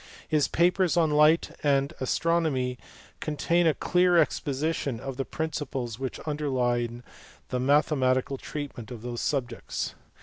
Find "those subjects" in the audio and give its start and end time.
9.03-9.93